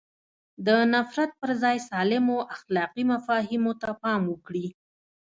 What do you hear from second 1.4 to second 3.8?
پر ځای سالمو اخلاقي مفاهیمو